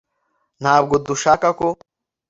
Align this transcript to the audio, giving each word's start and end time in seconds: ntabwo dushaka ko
ntabwo 0.61 0.93
dushaka 1.07 1.47
ko 1.59 1.67